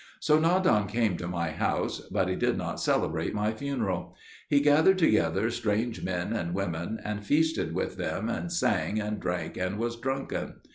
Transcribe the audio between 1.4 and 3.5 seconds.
house; but he did not celebrate